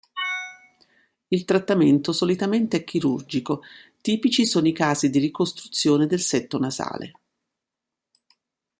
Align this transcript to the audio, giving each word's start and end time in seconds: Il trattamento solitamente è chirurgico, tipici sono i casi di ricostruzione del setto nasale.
Il 1.27 1.45
trattamento 1.45 2.11
solitamente 2.11 2.77
è 2.77 2.83
chirurgico, 2.83 3.61
tipici 4.01 4.47
sono 4.47 4.67
i 4.67 4.71
casi 4.73 5.11
di 5.11 5.19
ricostruzione 5.19 6.07
del 6.07 6.21
setto 6.21 6.57
nasale. 6.57 7.11